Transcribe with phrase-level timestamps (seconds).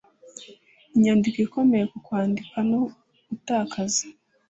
[0.95, 2.81] inyandiko ikomeye ku kwandika no
[3.27, 4.03] gutakaza